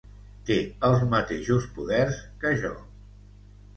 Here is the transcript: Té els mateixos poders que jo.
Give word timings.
Té 0.45 0.55
els 0.87 1.03
mateixos 1.11 1.67
poders 1.75 2.17
que 2.45 2.55
jo. 2.65 2.73